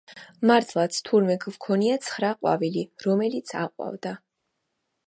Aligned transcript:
მართლაც, 0.51 0.97
თურმე 1.09 1.35
გვქონია 1.43 1.99
ცხრა 2.07 2.33
ყვავილი, 2.41 2.87
რომელიც 3.07 3.55
აყვავდა. 3.67 4.19